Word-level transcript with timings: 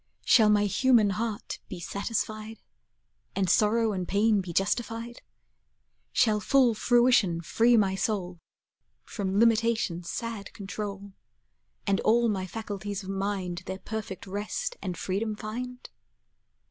Shall 0.25 0.49
my 0.49 0.65
human 0.65 1.11
heart 1.11 1.59
be 1.69 1.79
satisfied, 1.79 2.59
And 3.35 3.47
sorrow 3.47 3.93
and 3.93 4.07
pain 4.07 4.41
be 4.41 4.51
justified? 4.51 5.21
Shall 6.11 6.39
full 6.39 6.73
fruition 6.73 7.39
free 7.41 7.77
my 7.77 7.93
soul 7.93 8.39
From 9.03 9.39
limitation's 9.39 10.09
sad 10.09 10.53
control, 10.53 11.13
And 11.85 11.99
all 11.99 12.29
my 12.29 12.47
faculties 12.47 13.03
of 13.03 13.09
mind 13.09 13.61
Their 13.67 13.77
perfect 13.77 14.25
rest 14.25 14.75
and 14.81 14.97
freedom 14.97 15.35
find? 15.35 15.87